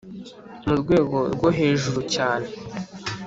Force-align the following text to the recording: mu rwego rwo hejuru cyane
mu 0.65 0.73
rwego 0.81 1.17
rwo 1.33 1.49
hejuru 1.57 1.99
cyane 2.13 2.47